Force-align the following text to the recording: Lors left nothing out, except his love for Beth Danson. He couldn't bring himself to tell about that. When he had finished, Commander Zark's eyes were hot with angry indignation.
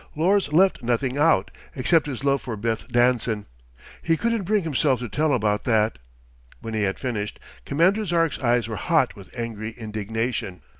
Lors 0.15 0.51
left 0.51 0.81
nothing 0.81 1.15
out, 1.15 1.51
except 1.75 2.07
his 2.07 2.23
love 2.23 2.41
for 2.41 2.57
Beth 2.57 2.87
Danson. 2.87 3.45
He 4.01 4.17
couldn't 4.17 4.45
bring 4.45 4.63
himself 4.63 4.97
to 5.01 5.07
tell 5.07 5.31
about 5.31 5.63
that. 5.65 5.99
When 6.59 6.73
he 6.73 6.81
had 6.81 6.97
finished, 6.97 7.39
Commander 7.65 8.03
Zark's 8.03 8.39
eyes 8.39 8.67
were 8.67 8.77
hot 8.77 9.15
with 9.15 9.29
angry 9.37 9.75
indignation. 9.77 10.63